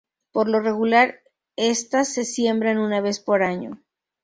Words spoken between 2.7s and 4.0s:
una vez por año.